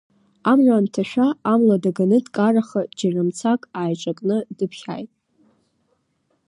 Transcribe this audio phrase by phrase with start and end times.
[0.51, 5.11] Амра анҭашәа амла даганы дкараха џьара мцак ааиҿакны дыԥхьаит.